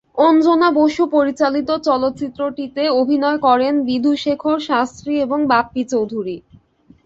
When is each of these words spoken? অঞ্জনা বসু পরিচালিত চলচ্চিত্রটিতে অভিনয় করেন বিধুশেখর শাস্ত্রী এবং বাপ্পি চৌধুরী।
অঞ্জনা 0.21 0.69
বসু 0.79 1.03
পরিচালিত 1.15 1.69
চলচ্চিত্রটিতে 1.87 2.83
অভিনয় 3.01 3.39
করেন 3.47 3.73
বিধুশেখর 3.87 4.57
শাস্ত্রী 4.69 5.13
এবং 5.25 5.39
বাপ্পি 5.51 5.81
চৌধুরী। 5.91 6.37